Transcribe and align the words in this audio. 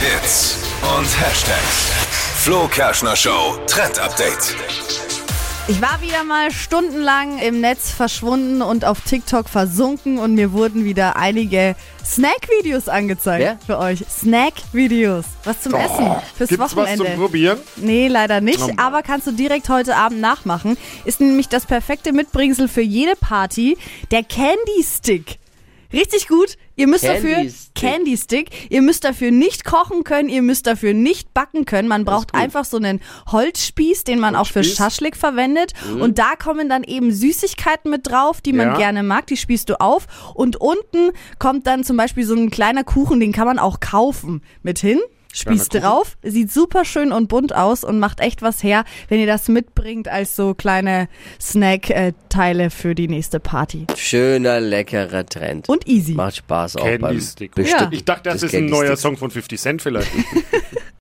Hits 0.00 0.58
und 0.96 1.06
Hashtags. 1.20 1.90
Flo 2.42 2.68
Kerschner 2.68 3.16
Show 3.16 3.56
Trend 3.66 3.98
Update. 3.98 4.54
Ich 5.66 5.80
war 5.80 6.00
wieder 6.02 6.24
mal 6.24 6.50
stundenlang 6.50 7.38
im 7.38 7.60
Netz 7.60 7.90
verschwunden 7.90 8.60
und 8.60 8.84
auf 8.84 9.00
TikTok 9.00 9.48
versunken 9.48 10.18
und 10.18 10.34
mir 10.34 10.52
wurden 10.52 10.84
wieder 10.84 11.16
einige 11.16 11.74
Snack-Videos 12.04 12.88
angezeigt 12.88 13.42
Wer? 13.42 13.58
für 13.66 13.78
euch. 13.82 14.04
Snack-Videos. 14.10 15.24
Was 15.44 15.62
zum 15.62 15.74
Essen 15.74 16.10
fürs 16.36 16.50
Gibt's 16.50 16.58
was 16.64 16.76
Wochenende. 16.76 17.04
zum 17.06 17.14
Probieren? 17.16 17.58
Nee, 17.76 18.08
leider 18.08 18.40
nicht, 18.42 18.60
Oh. 18.62 18.70
aber 18.76 19.02
kannst 19.02 19.26
du 19.26 19.32
direkt 19.32 19.68
heute 19.70 19.96
Abend 19.96 20.20
nachmachen. 20.20 20.76
Ist 21.06 21.20
nämlich 21.20 21.48
das 21.48 21.64
perfekte 21.66 22.12
Mitbringsel 22.12 22.68
für 22.68 22.82
jede 22.82 23.16
Party, 23.16 23.78
der 24.10 24.22
Candy 24.22 24.84
Stick. 24.84 25.38
Richtig 25.92 26.28
gut. 26.28 26.56
Ihr 26.76 26.88
müsst 26.88 27.04
Candy 27.04 27.22
dafür 27.30 27.50
Stick. 27.50 27.74
Candy 27.74 28.16
Stick. 28.16 28.50
Ihr 28.70 28.82
müsst 28.82 29.04
dafür 29.04 29.30
nicht 29.30 29.64
kochen 29.64 30.02
können, 30.04 30.28
ihr 30.28 30.42
müsst 30.42 30.66
dafür 30.66 30.92
nicht 30.94 31.32
backen 31.34 31.64
können. 31.64 31.88
Man 31.88 32.04
braucht 32.04 32.34
einfach 32.34 32.64
so 32.64 32.76
einen 32.78 33.00
Holzspieß, 33.30 34.04
den 34.04 34.18
man 34.18 34.34
auch 34.36 34.46
für 34.48 34.56
Holzspieß. 34.60 34.76
Schaschlik 34.76 35.16
verwendet. 35.16 35.72
Und 36.00 36.18
da 36.18 36.34
kommen 36.36 36.68
dann 36.68 36.82
eben 36.84 37.12
Süßigkeiten 37.12 37.90
mit 37.90 38.06
drauf, 38.08 38.40
die 38.40 38.52
man 38.52 38.68
Ja. 38.68 38.76
gerne 38.76 39.02
mag. 39.02 39.26
Die 39.28 39.36
spießt 39.36 39.68
du 39.68 39.80
auf. 39.80 40.06
Und 40.34 40.56
unten 40.56 41.10
kommt 41.38 41.66
dann 41.66 41.84
zum 41.84 41.96
Beispiel 41.96 42.24
so 42.24 42.34
ein 42.34 42.50
kleiner 42.50 42.84
Kuchen, 42.84 43.20
den 43.20 43.32
kann 43.32 43.46
man 43.46 43.58
auch 43.58 43.80
kaufen. 43.80 44.42
Mit 44.62 44.78
hin. 44.78 45.00
Spießt 45.34 45.72
Kuchen. 45.72 45.82
drauf, 45.82 46.16
sieht 46.22 46.52
super 46.52 46.84
schön 46.84 47.10
und 47.10 47.28
bunt 47.28 47.54
aus 47.54 47.82
und 47.82 47.98
macht 47.98 48.20
echt 48.20 48.40
was 48.40 48.62
her, 48.62 48.84
wenn 49.08 49.18
ihr 49.18 49.26
das 49.26 49.48
mitbringt 49.48 50.06
als 50.06 50.36
so 50.36 50.54
kleine 50.54 51.08
Snack-Teile 51.40 52.70
für 52.70 52.94
die 52.94 53.08
nächste 53.08 53.40
Party. 53.40 53.86
Schöner, 53.96 54.60
leckerer 54.60 55.26
Trend. 55.26 55.68
Und 55.68 55.88
easy. 55.88 56.12
Macht 56.14 56.36
Spaß 56.36 56.76
auch 56.76 56.84
Candy 56.84 56.98
beim 56.98 57.20
Stick. 57.20 57.50
Ja. 57.58 57.88
Ich 57.90 58.04
dachte, 58.04 58.22
das, 58.30 58.34
des 58.34 58.44
ist 58.44 58.54
ein 58.54 58.60
Candy 58.60 58.72
neuer 58.72 58.86
Sticks. 58.86 59.02
Song 59.02 59.16
von 59.16 59.30
50 59.32 59.60
Cent 59.60 59.82
vielleicht. 59.82 60.10